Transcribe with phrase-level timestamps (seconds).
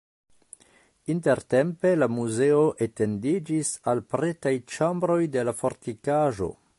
[1.13, 6.53] Intertempe la muzeo etendiĝis al pretaj ĉambroj de la fortikaĵo.